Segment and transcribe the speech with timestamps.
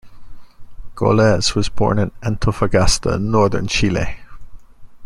[0.95, 4.17] Goles was born in Antofagasta, northern Chile.